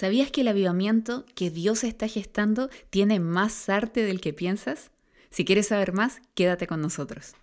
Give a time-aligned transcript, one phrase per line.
[0.00, 4.90] ¿Sabías que el avivamiento que Dios está gestando tiene más arte del que piensas?
[5.28, 7.34] Si quieres saber más, quédate con nosotros.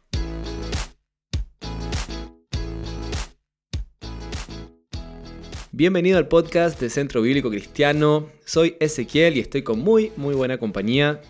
[5.71, 8.27] Bienvenido al podcast de Centro Bíblico Cristiano.
[8.43, 11.21] Soy Ezequiel y estoy con muy, muy buena compañía.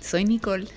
[0.00, 0.68] Soy Nicole.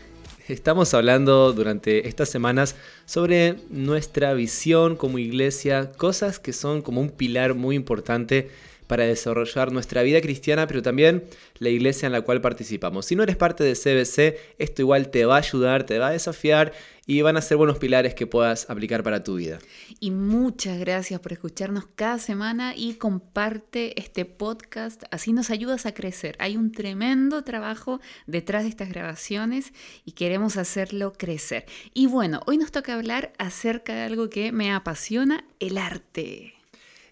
[0.47, 7.11] Estamos hablando durante estas semanas sobre nuestra visión como iglesia, cosas que son como un
[7.11, 8.49] pilar muy importante
[8.89, 11.23] para desarrollar nuestra vida cristiana, pero también
[11.59, 13.05] la iglesia en la cual participamos.
[13.05, 16.11] Si no eres parte de CBC, esto igual te va a ayudar, te va a
[16.11, 16.73] desafiar
[17.05, 19.59] y van a ser buenos pilares que puedas aplicar para tu vida.
[19.99, 25.93] Y muchas gracias por escucharnos cada semana y comparte este podcast, así nos ayudas a
[25.93, 26.35] crecer.
[26.39, 29.71] Hay un tremendo trabajo detrás de estas grabaciones
[30.03, 31.67] y queremos hacerlo crecer.
[31.93, 36.55] Y bueno, hoy nos toca hablar acerca de algo que me apasiona, el arte.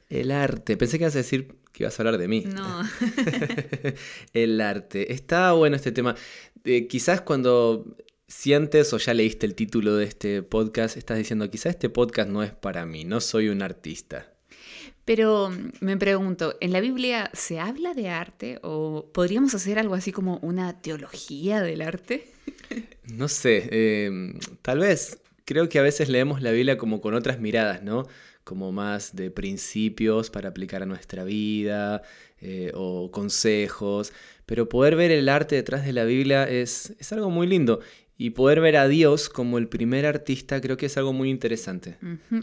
[0.09, 0.77] El arte.
[0.77, 2.41] Pensé que ibas a decir que ibas a hablar de mí.
[2.41, 2.81] No.
[4.33, 5.13] el arte.
[5.13, 6.15] Está bueno este tema.
[6.63, 7.85] Eh, quizás cuando
[8.27, 12.41] sientes o ya leíste el título de este podcast, estás diciendo, quizás este podcast no
[12.41, 14.33] es para mí, no soy un artista.
[15.05, 19.93] Pero mm, me pregunto, ¿en la Biblia se habla de arte o podríamos hacer algo
[19.93, 22.33] así como una teología del arte?
[23.13, 25.19] No sé, eh, tal vez.
[25.45, 28.05] Creo que a veces leemos la Biblia como con otras miradas, ¿no?
[28.47, 32.01] Como más de principios para aplicar a nuestra vida
[32.39, 34.13] eh, o consejos,
[34.45, 37.81] pero poder ver el arte detrás de la Biblia es, es, algo muy lindo
[38.17, 41.97] y poder ver a Dios como el primer artista creo que es algo muy interesante.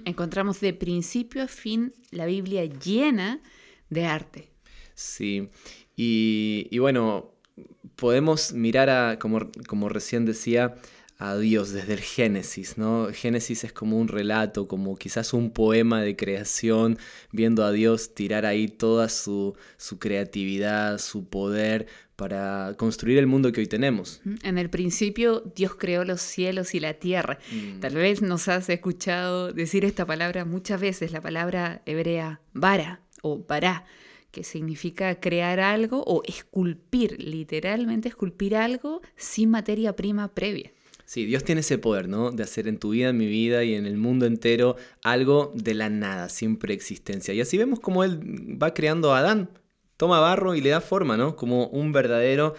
[0.05, 3.41] Encontramos de principio a fin la Biblia llena
[3.89, 4.51] de arte.
[4.95, 5.49] Sí,
[5.97, 7.33] y, y bueno,
[7.97, 10.75] podemos mirar a, como, como recién decía,
[11.19, 13.09] a Dios desde el Génesis, ¿no?
[13.13, 16.99] Génesis es como un relato, como quizás un poema de creación,
[17.31, 23.53] viendo a Dios tirar ahí toda su, su creatividad, su poder para construir el mundo
[23.53, 24.21] que hoy tenemos.
[24.43, 27.39] En el principio Dios creó los cielos y la tierra.
[27.51, 27.81] Mm.
[27.81, 33.45] Tal vez nos has escuchado decir esta palabra muchas veces, la palabra hebrea vara o
[33.47, 33.85] bará
[34.35, 40.74] que significa crear algo o esculpir, literalmente esculpir algo sin materia prima previa.
[41.05, 42.31] Sí, Dios tiene ese poder, ¿no?
[42.31, 45.75] De hacer en tu vida, en mi vida y en el mundo entero algo de
[45.75, 47.35] la nada, sin preexistencia.
[47.35, 48.21] Y así vemos cómo Él
[48.63, 49.51] va creando a Adán,
[49.97, 51.37] toma barro y le da forma, ¿no?
[51.37, 52.55] Como un verdadero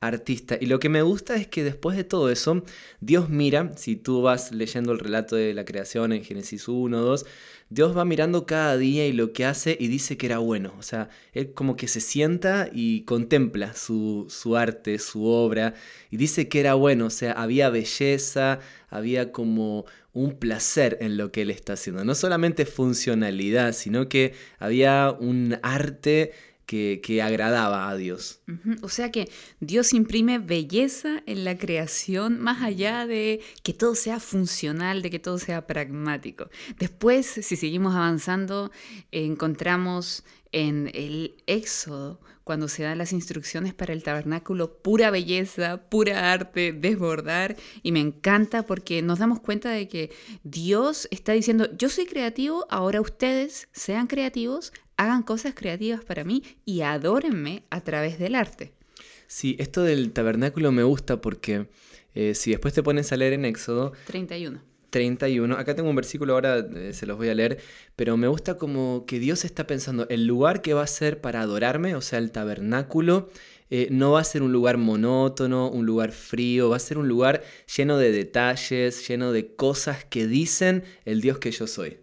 [0.00, 0.56] artista.
[0.58, 2.64] Y lo que me gusta es que después de todo eso,
[3.00, 7.26] Dios mira, si tú vas leyendo el relato de la creación en Génesis 1, 2,
[7.70, 10.74] Dios va mirando cada día y lo que hace y dice que era bueno.
[10.76, 15.74] O sea, Él como que se sienta y contempla su, su arte, su obra,
[16.10, 17.06] y dice que era bueno.
[17.06, 18.58] O sea, había belleza,
[18.88, 22.04] había como un placer en lo que Él está haciendo.
[22.04, 26.32] No solamente funcionalidad, sino que había un arte
[26.70, 28.40] que, agradaba a Dios.
[28.82, 34.20] O sea que Dios imprime belleza en la creación más allá de que todo sea
[34.20, 36.48] funcional, de que todo sea pragmático.
[36.78, 38.70] Después, si seguimos avanzando,
[39.10, 46.32] encontramos en el Éxodo, cuando se dan las instrucciones para el tabernáculo, pura belleza, pura
[46.32, 47.56] arte, desbordar.
[47.82, 50.10] Y me encanta porque nos damos cuenta de que
[50.42, 56.42] Dios está diciendo, yo soy creativo, ahora ustedes sean creativos, hagan cosas creativas para mí
[56.66, 58.74] y adórenme a través del arte.
[59.26, 61.68] Sí, esto del tabernáculo me gusta porque
[62.14, 63.92] eh, si después te pones a leer en Éxodo...
[64.04, 64.60] 31.
[64.90, 65.56] 31.
[65.56, 67.60] Acá tengo un versículo, ahora eh, se los voy a leer,
[67.96, 71.40] pero me gusta como que Dios está pensando, el lugar que va a ser para
[71.40, 73.30] adorarme, o sea, el tabernáculo,
[73.70, 77.06] eh, no va a ser un lugar monótono, un lugar frío, va a ser un
[77.08, 77.42] lugar
[77.76, 81.98] lleno de detalles, lleno de cosas que dicen el Dios que yo soy.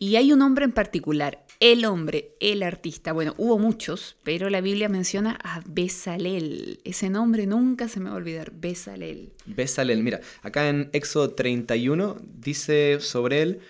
[0.00, 3.12] Y hay un hombre en particular, el hombre, el artista.
[3.12, 6.80] Bueno, hubo muchos, pero la Biblia menciona a Besalel.
[6.82, 9.30] Ese nombre nunca se me va a olvidar, Besalel.
[9.46, 13.60] Besalel, mira, acá en Éxodo 31 dice sobre él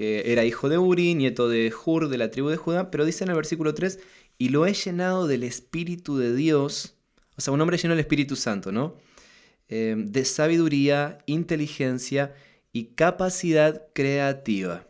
[0.00, 3.24] que era hijo de Uri, nieto de Hur, de la tribu de Judá, pero dice
[3.24, 3.98] en el versículo 3,
[4.40, 6.94] y lo he llenado del Espíritu de Dios,
[7.36, 8.96] o sea, un hombre lleno del Espíritu Santo, ¿no?
[9.68, 12.34] Eh, de sabiduría, inteligencia
[12.72, 14.86] y capacidad creativa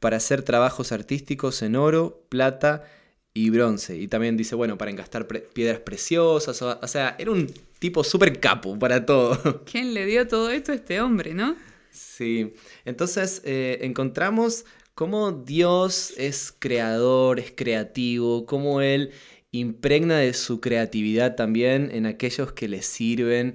[0.00, 2.84] para hacer trabajos artísticos en oro, plata
[3.32, 3.96] y bronce.
[3.96, 8.78] Y también dice, bueno, para engastar piedras preciosas, o, sea, era un tipo súper capo
[8.78, 9.64] para todo.
[9.64, 11.56] ¿Quién le dio todo esto a este hombre, no?
[11.90, 12.52] Sí,
[12.84, 14.66] entonces eh, encontramos
[14.98, 19.12] cómo Dios es creador, es creativo, cómo Él
[19.52, 23.54] impregna de su creatividad también en aquellos que le sirven.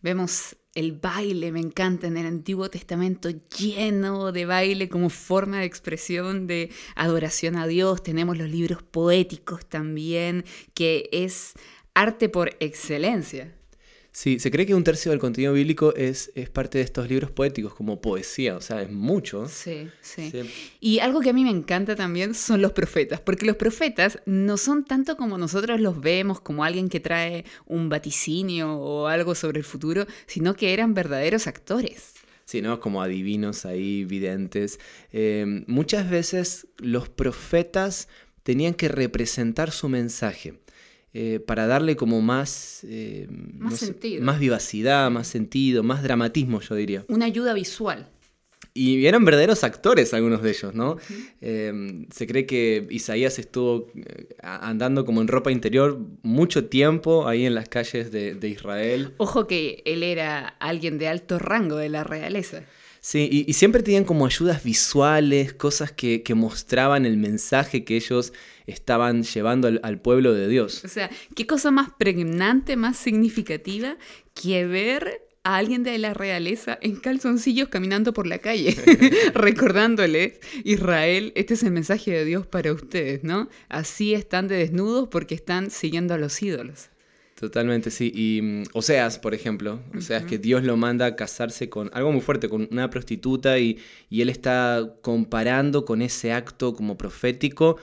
[0.00, 3.28] Vemos el baile me encanta en el Antiguo Testamento,
[3.58, 8.02] lleno de baile como forma de expresión de adoración a Dios.
[8.02, 11.52] Tenemos los libros poéticos también, que es
[11.92, 13.54] arte por excelencia.
[14.16, 17.32] Sí, se cree que un tercio del contenido bíblico es, es parte de estos libros
[17.32, 19.48] poéticos, como poesía, o sea, es mucho.
[19.48, 20.42] Sí, sí, sí,
[20.78, 24.56] Y algo que a mí me encanta también son los profetas, porque los profetas no
[24.56, 29.58] son tanto como nosotros los vemos, como alguien que trae un vaticinio o algo sobre
[29.58, 32.12] el futuro, sino que eran verdaderos actores.
[32.44, 32.78] Sí, ¿no?
[32.78, 34.78] Como adivinos ahí, videntes.
[35.12, 38.06] Eh, muchas veces los profetas
[38.44, 40.54] tenían que representar su mensaje.
[41.16, 47.04] Eh, para darle como más, eh, más, más vivacidad, más sentido, más dramatismo, yo diría.
[47.06, 48.10] Una ayuda visual.
[48.76, 50.96] Y eran verdaderos actores algunos de ellos, ¿no?
[51.40, 57.46] Em, se cree que Isaías estuvo eh, andando como en ropa interior mucho tiempo ahí
[57.46, 59.14] en las calles de, de Israel.
[59.18, 62.64] Ojo que él era alguien de alto rango de la realeza.
[63.06, 68.32] Sí, y, siempre tenían como ayudas visuales, cosas que, mostraban el mensaje que ellos
[68.66, 70.82] estaban llevando al, pueblo de Dios.
[70.86, 73.98] O sea, ¿qué cosa más pregnante, más significativa
[74.32, 78.74] que ver a alguien de la realeza en calzoncillos caminando por la calle,
[79.34, 83.50] recordándoles, Israel, este es el mensaje de Dios para ustedes, ¿no?
[83.68, 86.88] Así están de desnudos porque están siguiendo a los ídolos.
[87.38, 88.12] Totalmente, sí.
[88.14, 91.90] Y mm, Oseas, por ejemplo, o sea, es que Dios lo manda a casarse con
[91.92, 93.78] algo muy fuerte, con una prostituta, y,
[94.10, 97.76] él está comparando con ese acto como profético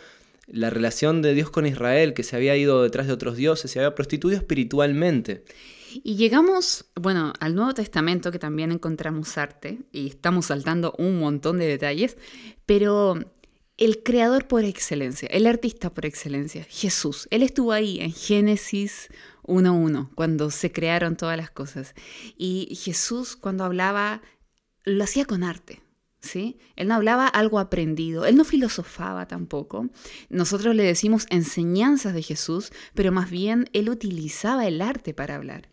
[0.47, 3.79] la relación de Dios con Israel, que se había ido detrás de otros dioses, se
[3.79, 5.43] había prostituido espiritualmente.
[6.03, 11.57] Y llegamos, bueno, al Nuevo Testamento, que también encontramos arte, y estamos saltando un montón
[11.57, 12.17] de detalles,
[12.65, 13.19] pero
[13.77, 19.09] el creador por excelencia, el artista por excelencia, Jesús, él estuvo ahí en Génesis
[19.43, 21.93] uno uno, cuando se crearon todas las cosas.
[22.37, 24.21] Y Jesús cuando hablaba,
[24.83, 25.81] lo hacía con arte.
[26.21, 26.59] ¿Sí?
[26.75, 29.89] Él no hablaba algo aprendido, él no filosofaba tampoco.
[30.29, 35.67] Nosotros le decimos enseñanzas de Jesús, pero más bien él utilizaba el arte para hablar.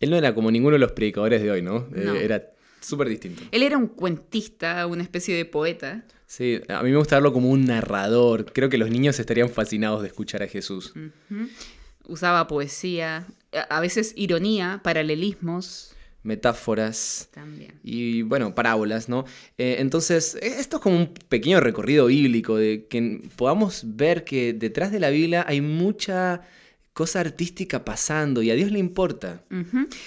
[0.00, 1.86] Él no era como ninguno de los predicadores de hoy, ¿no?
[1.94, 2.50] Eh, era
[2.80, 3.44] súper distinto.
[3.52, 6.04] Él era un cuentista, una especie de poeta.
[6.26, 8.52] Sí, a mí me gusta verlo como un narrador.
[8.52, 10.94] Creo que los niños estarían fascinados de escuchar a Jesús
[12.08, 13.26] usaba poesía,
[13.68, 15.94] a veces ironía, paralelismos.
[16.22, 17.28] Metáforas.
[17.32, 17.78] También.
[17.84, 19.24] Y bueno, parábolas, ¿no?
[19.58, 24.52] Eh, entonces, e, esto es como un pequeño recorrido bíblico, de que podamos ver que
[24.52, 26.42] detrás de la Biblia hay mucha
[26.92, 29.44] cosa artística pasando y a Dios le importa.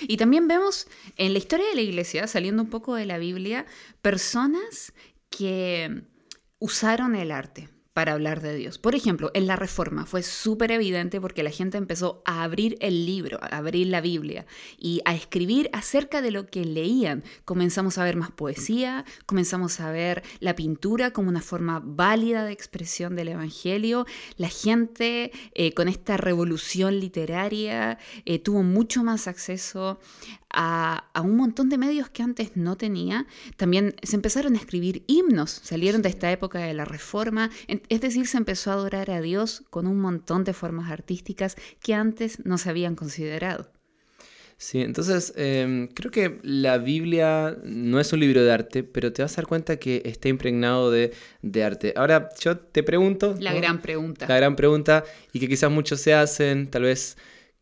[0.01, 0.87] Y también vemos
[1.17, 3.67] en la historia de la iglesia, saliendo un poco de la Biblia,
[4.01, 4.91] personas
[5.29, 6.01] que
[6.57, 7.69] usaron el arte
[7.99, 8.77] para hablar de Dios.
[8.77, 13.05] Por ejemplo, en la Reforma fue súper evidente porque la gente empezó a abrir el
[13.05, 14.45] libro, a abrir la Biblia
[14.77, 17.25] y a escribir acerca de lo que leían.
[17.43, 22.53] Comenzamos a ver más poesía, comenzamos a ver la pintura como una forma válida de
[22.53, 24.05] expresión del Evangelio.
[24.37, 29.99] La gente eh, con esta revolución literaria eh, tuvo mucho más acceso
[30.51, 33.27] a, un montón de medios que antes no tenía.
[33.57, 37.49] También se empezaron a escribir himnos, salieron de esta época de la Reforma,
[37.89, 41.93] es decir, se empezó a adorar a Dios con un montón de formas artísticas que
[41.93, 43.71] antes no se habían considerado.
[44.57, 49.21] Sí, entonces em, creo que la Biblia no es un libro de arte, pero te
[49.21, 51.13] vas a dar cuenta que está impregnado de,
[51.63, 51.93] arte.
[51.95, 53.35] Ahora yo te pregunto...
[53.39, 54.27] La gran pregunta.
[54.27, 57.15] La gran pregunta, y que quizás muchos se hacen, tal vez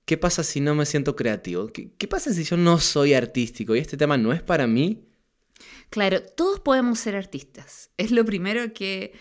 [0.07, 1.67] ¿qué pasa si no me siento creativo?
[1.67, 5.03] ¿Qué, pasa si yo no soy artístico y este tema no es para mí?
[5.91, 7.91] Claro, todos podemos ser artistas.
[7.97, 9.13] Es lo primero que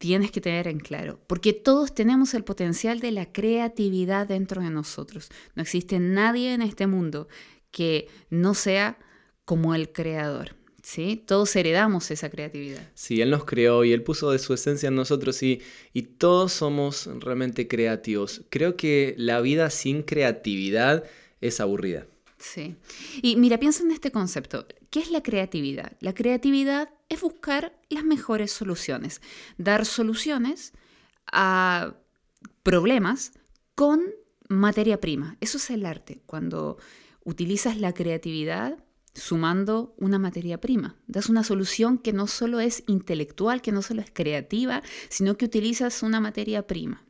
[0.00, 4.70] tienes que tener en claro, porque todos tenemos el potencial de la creatividad dentro de
[4.70, 5.28] nosotros.
[5.54, 7.28] No existe nadie en este mundo
[7.70, 8.98] que no sea
[9.44, 10.56] como el creador.
[10.82, 11.22] ¿sí?
[11.26, 12.88] Todos heredamos esa creatividad.
[12.94, 15.60] Sí, Él nos creó y Él puso de su esencia en nosotros y,
[15.92, 18.40] y todos somos realmente creativos.
[18.48, 21.04] Creo que la vida sin creatividad
[21.42, 22.06] es aburrida.
[22.40, 22.76] Sí.
[23.22, 24.66] Y mira, piensa en este concepto.
[24.88, 25.92] ¿Qué es la creatividad?
[26.00, 29.20] La creatividad es buscar las mejores soluciones,
[29.58, 30.72] dar soluciones
[31.30, 31.94] a
[32.62, 33.32] problemas
[33.74, 34.02] con
[34.48, 35.36] materia prima.
[35.40, 36.22] Eso es el arte.
[36.26, 36.78] Cuando
[37.24, 38.82] utilizas la creatividad
[39.14, 40.96] sumando una materia prima.
[41.06, 45.44] Das una solución que no solo es intelectual, que no solo es creativa, sino que
[45.44, 47.04] utilizas una materia prima.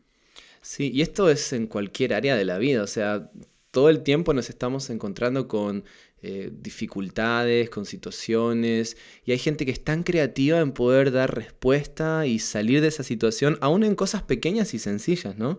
[0.63, 3.31] Sí, y esto es en cualquier área de la vida, o sea,
[3.71, 5.85] todo el tiempo nos estamos encontrando con
[6.23, 12.27] eh, dificultades, con situaciones, y hay gente que es tan creativa en poder dar respuesta
[12.27, 15.59] y salir de esa situación, aún en cosas pequeñas y sencillas, ¿no?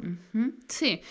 [0.68, 1.02] Sí,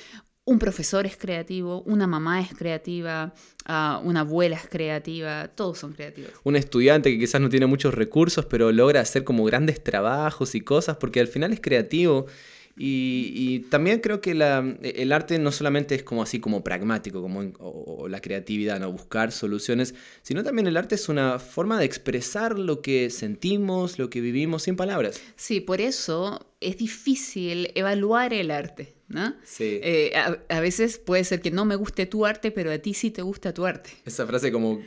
[0.44, 3.34] un profesor es creativo, una mamá es creativa,
[3.66, 6.32] ah, una abuela es creativa, todos son creativos.
[6.42, 10.60] Un estudiante que quizás no tiene muchos recursos, pero logra hacer como grandes trabajos y
[10.60, 12.26] cosas, porque al final es creativo.
[12.76, 18.08] Y, también creo que el arte no solamente es como así como pragmático, como o,
[18.08, 22.80] la creatividad, no buscar soluciones, sino también el arte es una forma de expresar lo
[22.80, 25.20] que sentimos, lo que vivimos sin palabras.
[25.36, 28.94] Sí, por eso es difícil evaluar el arte.
[29.08, 29.34] ¿no?
[29.42, 29.80] Sí.
[29.82, 33.10] Eh, a, veces puede ser que no me guste tu arte, pero a ti sí
[33.10, 33.90] te gusta tu arte.
[34.04, 34.80] Esa frase como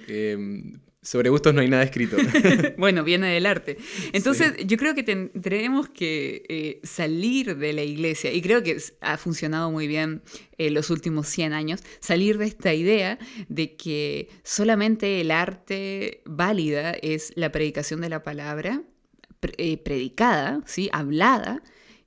[1.04, 2.18] sobre gustos no hay nada escrito.
[2.78, 3.78] bueno, viene del arte.
[4.12, 9.18] Entonces, yo creo que tendremos que eh, salir de la iglesia, y creo que ha
[9.18, 10.24] funcionado muy bien
[10.58, 13.20] en eh, los últimos 100 años, salir de esta idea
[13.50, 18.82] de que solamente el arte válida es la predicación de la palabra,
[19.40, 20.90] predicada, ¿sí?
[20.94, 21.62] hablada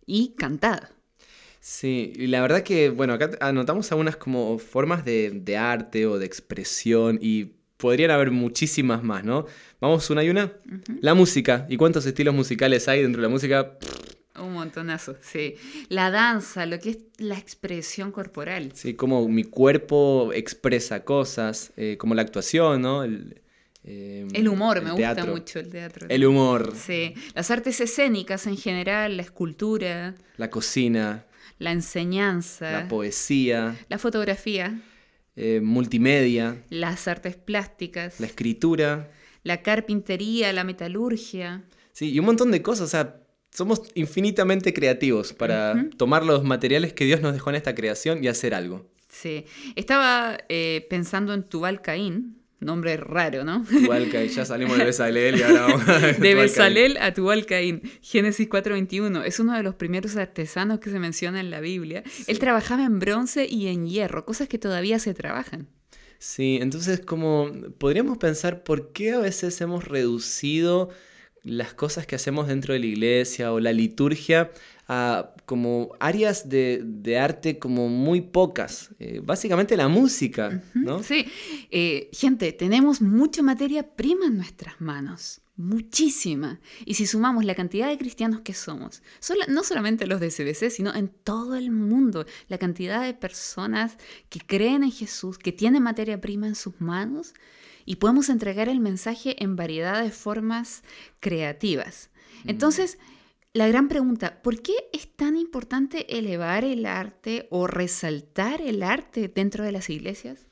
[0.07, 0.97] y cantada.
[1.69, 6.25] Sí, y la verdad que, bueno, acá anotamos algunas como formas de, arte o de
[6.25, 9.47] expresión y podrían haber muchísimas más, ¿no?
[9.81, 10.53] Vamos una y una.
[11.01, 11.67] La música.
[11.69, 13.77] ¿Y cuántos estilos musicales hay dentro de la música?
[14.39, 15.55] Un montonazo, sí.
[15.89, 18.73] La danza, lo que es la expresión corporal.
[18.75, 23.03] Sí, como mi cuerpo expresa cosas, eh, como la actuación, ¿no?
[23.03, 23.41] El,
[23.85, 26.07] em, humor, me gusta mucho el teatro.
[26.11, 26.75] El humor.
[26.77, 30.15] Sí, las artes escénicas en general, la escultura.
[30.37, 31.25] La cocina
[31.59, 34.79] la enseñanza, la poesía, la fotografía,
[35.37, 39.11] eh, multimedia, las artes plásticas, la escritura,
[39.43, 41.65] la carpintería, la metalurgia.
[41.93, 42.87] Sí, y un montón de cosas.
[42.87, 47.75] O sea, somos infinitamente creativos para tomar los materiales que Dios nos dejó en esta
[47.75, 48.91] creación y hacer algo.
[49.09, 53.65] Sí, estaba eh, pensando en Tubal Caín, Nombre raro, ¿no?
[53.65, 57.83] Tubalcaín, ya salimos de Besalel y ahora vamos a De Besalel a Tubalcaín.
[58.01, 59.25] Génesis 4.21.
[59.25, 62.03] Es uno de los primeros artesanos que se menciona en la Biblia.
[62.27, 65.69] Él trabajaba en bronce y en hierro, cosas que todavía se trabajan.
[66.19, 70.89] Sí, entonces como podríamos pensar por qué a veces hemos reducido
[71.43, 74.51] las cosas que hacemos dentro de la iglesia o la liturgia
[74.89, 78.91] a como áreas de, arte como muy pocas.
[78.99, 81.03] Eh, básicamente la música, ¿no?
[81.03, 81.27] Sí.
[81.71, 85.41] Eh, gente, tenemos mucha materia prima en nuestras manos.
[85.57, 86.61] Muchísima.
[86.85, 89.03] Y si sumamos la cantidad de cristianos que somos,
[89.49, 93.97] no solamente los de CBC, sino en todo el mundo, la cantidad de personas
[94.29, 97.33] que creen en Jesús, que tienen materia prima en sus manos,
[97.87, 100.83] y podemos entregar el mensaje en variedad de formas
[101.21, 102.11] creativas.
[102.45, 102.51] Mm.
[103.57, 109.33] La gran pregunta, ¿por qué es tan importante elevar el arte o resaltar el arte
[109.35, 110.47] dentro de las iglesias?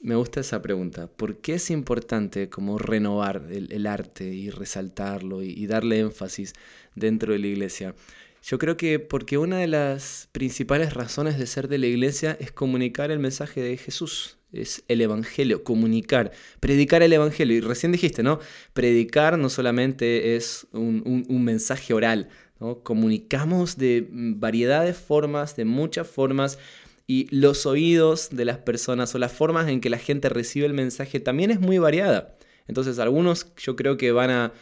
[0.00, 1.06] Me gusta esa pregunta.
[1.06, 6.54] ¿Por qué es importante como renovar el, arte y resaltarlo y, darle énfasis
[6.96, 7.94] dentro de la iglesia?
[8.42, 12.50] Yo creo que porque una de las principales razones de ser de la iglesia es
[12.50, 17.56] comunicar el mensaje de Jesús, es el Evangelio, comunicar, predicar el Evangelio.
[17.56, 18.38] Y recién dijiste, ¿no?
[18.72, 22.28] Predicar no solamente es un, mensaje oral,
[22.60, 22.80] ¿no?
[22.80, 26.58] Comunicamos de variedad de formas, de muchas formas,
[27.06, 30.74] y los oídos de las personas o las formas en que la gente recibe el
[30.74, 32.36] mensaje también es muy variada.
[32.66, 34.52] Entonces algunos yo creo que van a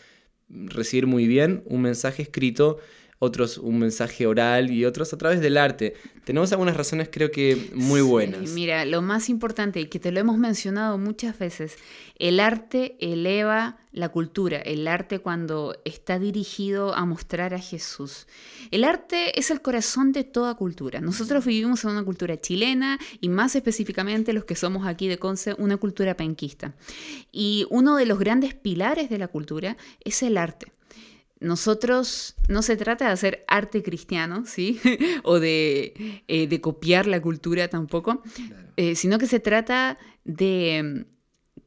[0.48, 2.78] recibir muy bien un mensaje escrito
[3.24, 5.94] otros un mensaje oral y otros a través del arte.
[6.24, 8.50] Tenemos algunas razones creo que muy buenas.
[8.50, 11.76] mira, lo más importante y que te lo hemos mencionado muchas veces,
[12.18, 18.26] el arte eleva la cultura, el arte cuando está dirigido a mostrar a Jesús.
[18.70, 21.00] El arte es el corazón de toda cultura.
[21.00, 25.54] Nosotros vivimos en una cultura chilena y más específicamente los que somos aquí de Conce,
[25.58, 26.74] una cultura penquista.
[27.30, 30.73] Y uno de los grandes pilares de la cultura es el arte
[31.44, 34.80] nosotros no se trata de hacer arte cristiano, ¿sí?
[35.22, 38.22] o de, eh, de, copiar la cultura tampoco,
[38.76, 41.14] eh, sino que se trata de mm,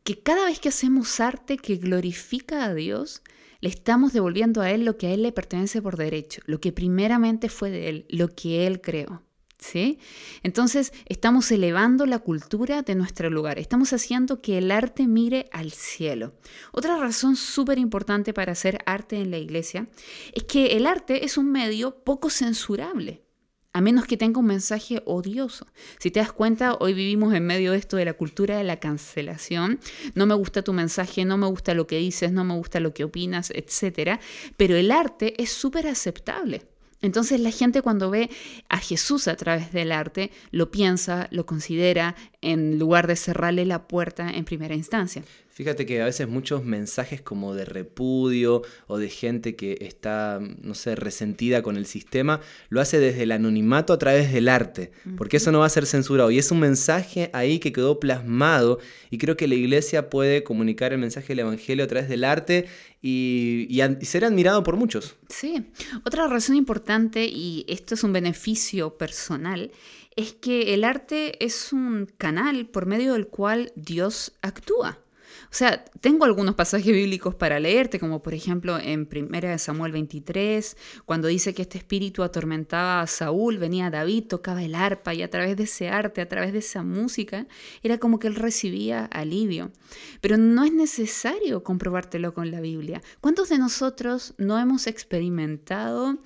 [0.04, 3.22] que cada vez que hacemos arte que glorifica a Dios,
[3.60, 6.72] le estamos devolviendo a Él lo que a Él le pertenece por derecho, lo que
[6.72, 9.22] primeramente fue de Él, lo que Él creó.
[9.60, 9.98] ¿Sí?
[10.44, 15.72] Entonces estamos elevando la cultura de nuestro lugar, estamos haciendo que el arte mire al
[15.72, 16.36] cielo.
[16.72, 19.88] Otra razón súper importante para hacer arte en la iglesia
[20.34, 23.24] es que el arte es un medio poco censurable,
[23.74, 25.68] a menos que tenga un mensaje odioso.
[26.00, 28.80] Si te das cuenta, hoy vivimos en medio de esto de la cultura de la
[28.80, 29.80] cancelación.
[30.16, 32.94] No me gusta tu mensaje, no me gusta lo que dices, no me gusta lo
[32.94, 34.20] que opinas, etc.
[34.56, 36.64] Pero el arte es súper aceptable.
[37.08, 38.30] Entonces la gente cuando ve
[38.68, 42.16] a Jesús a través del arte, lo piensa, lo considera,
[42.52, 45.24] en lugar de cerrarle la puerta en primera instancia.
[45.50, 50.76] Fíjate que a veces muchos mensajes como de repudio o de gente que está, no
[50.76, 55.38] sé, resentida con el sistema, lo hace desde el anonimato a través del arte, porque
[55.38, 56.30] eso no va a ser censurado.
[56.30, 58.78] Y es un mensaje ahí que quedó plasmado
[59.10, 62.68] y creo que la iglesia puede comunicar el mensaje del Evangelio a través del arte
[63.02, 65.16] y, y, ser admirado por muchos.
[65.28, 65.66] Sí,
[66.06, 69.72] otra razón importante, y esto es un beneficio personal,
[70.18, 75.00] es que el arte es un canal por medio del cual Dios actúa.
[75.50, 80.76] O sea, tengo algunos pasajes bíblicos para leerte, como por ejemplo en 1 Samuel 23,
[81.06, 85.30] cuando dice que este espíritu atormentaba a Saúl, venía David, tocaba el arpa y a
[85.30, 87.48] través de ese arte, a través de esa música,
[87.82, 89.72] era como que él recibía alivio.
[90.20, 93.02] Pero no es necesario comprobártelo con la Biblia.
[93.22, 96.18] ¿Cuántos de nosotros no hemos experimentado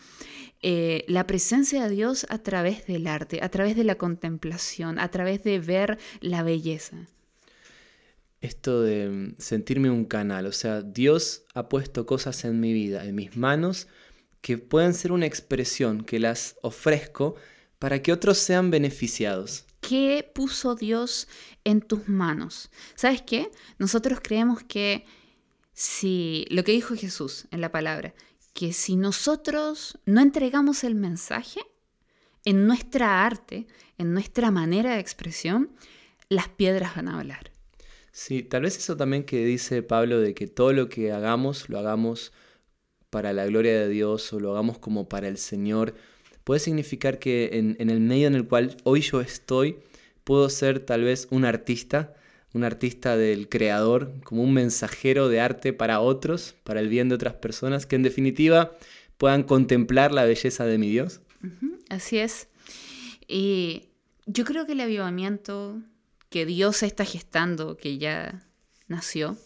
[0.61, 5.09] eh, la presencia de Dios a través del arte, a través de la contemplación, a
[5.09, 7.07] través de ver la belleza?
[8.41, 10.47] esto de sentirme un canal.
[10.47, 13.87] O sea, Dios ha puesto cosas en mi vida, en mis manos,
[14.41, 17.35] que pueden ser una expresión, que las ofrezco
[17.79, 19.65] para que otros sean beneficiados.
[19.79, 21.27] ¿Qué puso Dios
[21.63, 22.69] en tus manos?
[22.95, 23.49] ¿Sabes qué?
[23.77, 25.05] Nosotros creemos que
[25.73, 28.13] si lo que dijo Jesús en la palabra,
[28.53, 31.61] que si nosotros no entregamos el mensaje
[32.45, 33.67] en nuestra arte,
[33.97, 35.71] en nuestra manera de expresión,
[36.29, 37.51] las piedras van a hablar.
[38.11, 41.79] Sí, tal vez eso también que dice Pablo de que todo lo que hagamos lo
[41.79, 42.33] hagamos
[43.09, 45.93] para la gloria de Dios o lo hagamos como para el Señor,
[46.43, 49.79] puede significar que en, el medio en el cual hoy yo estoy,
[50.23, 52.15] puedo ser tal vez un artista,
[52.53, 57.15] un artista del creador, como un mensajero de arte para otros, para el bien de
[57.15, 58.71] otras personas, que en definitiva
[59.17, 61.21] puedan contemplar la belleza de mi Dios.
[61.89, 62.47] así es.
[63.27, 63.89] Y
[64.25, 65.81] yo creo que el avivamiento
[66.29, 68.47] que Dios está gestando, que ya
[68.87, 69.37] nació,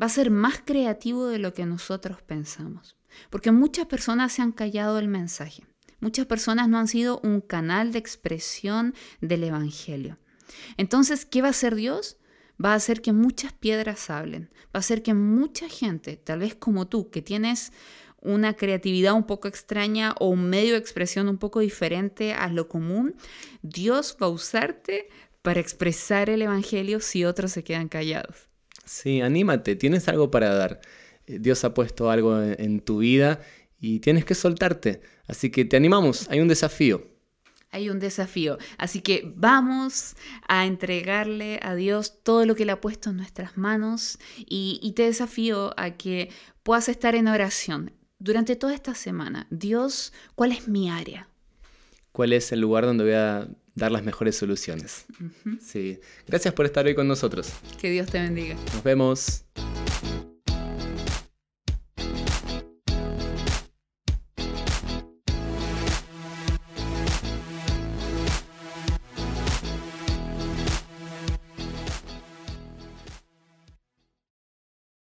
[0.00, 2.96] va a ser más creativo de lo que nosotros pensamos.
[3.30, 5.64] Porque muchas personas se han callado el mensaje.
[6.00, 10.18] Muchas personas no han sido un canal de expresión del Evangelio.
[10.76, 12.16] Entonces, ¿qué va a hacer Dios?
[12.62, 14.50] Va a hacer que muchas piedras hablen.
[14.66, 17.72] Va a hacer que mucha gente, tal vez como tú, que tienes
[18.20, 22.68] una creatividad un poco extraña o un medio de expresión un poco diferente a lo
[22.68, 23.14] común,
[23.62, 25.08] Dios va a usarte
[25.42, 28.48] para expresar el Evangelio si otros se quedan callados.
[28.84, 30.80] Sí, anímate, tienes algo para dar.
[31.26, 33.40] Eh, Dios ha puesto algo en, tu vida
[33.78, 35.02] y tienes que soltarte.
[35.26, 37.13] Así que te animamos, hay un desafío.
[37.74, 38.58] Hay un desafío.
[38.78, 40.16] Así que vamos
[40.48, 44.92] a entregarle a Dios todo lo que le ha puesto en nuestras manos y, y
[44.92, 46.30] te desafío a que
[46.62, 49.46] puedas estar en oración durante toda esta semana.
[49.50, 51.28] Dios, ¿cuál es mi área?
[52.12, 55.06] ¿Cuál es el lugar donde voy a dar las mejores soluciones.
[55.60, 55.98] Sí.
[56.26, 57.52] Gracias por estar hoy con nosotros.
[57.80, 58.56] Que Dios te bendiga.
[58.72, 59.44] Nos vemos.